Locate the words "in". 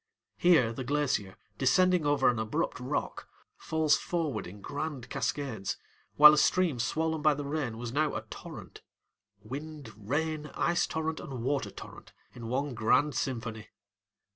4.47-4.59, 12.33-12.47